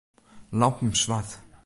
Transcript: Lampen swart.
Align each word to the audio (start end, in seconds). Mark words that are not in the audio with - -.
Lampen 0.59 0.95
swart. 0.95 1.31